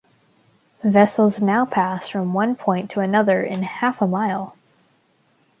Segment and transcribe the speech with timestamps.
[0.83, 4.57] Vessels now pass from one point to another in half a mile.